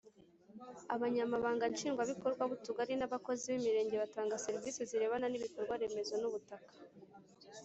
[0.95, 6.73] abanyamabanga nshingwabikorwa b’utugari n’abakozi b’imirenge batanga serivisi zirebana n’ibikorwa remezo n’ubutaka;